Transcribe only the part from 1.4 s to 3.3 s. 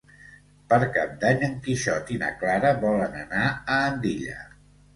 en Quixot i na Clara volen